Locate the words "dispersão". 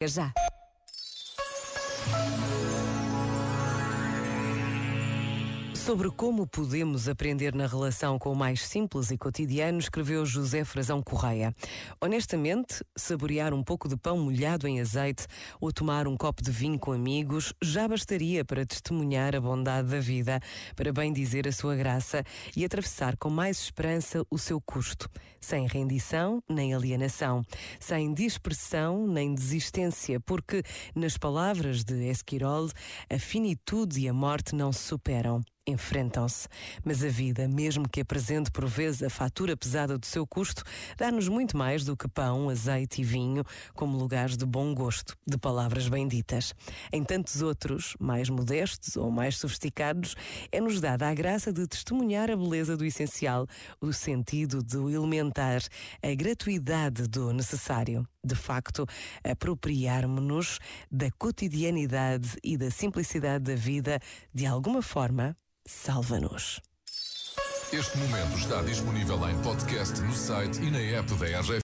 28.12-29.06